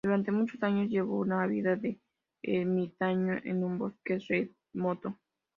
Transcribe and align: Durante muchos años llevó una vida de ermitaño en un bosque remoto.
Durante 0.03 0.31
muchos 0.31 0.63
años 0.63 0.89
llevó 0.89 1.19
una 1.19 1.45
vida 1.45 1.75
de 1.75 1.99
ermitaño 2.41 3.35
en 3.43 3.63
un 3.63 3.77
bosque 3.77 4.17
remoto. 4.73 5.19